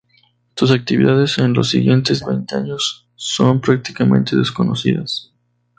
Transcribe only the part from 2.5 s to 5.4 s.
años son prácticamente desconocidas.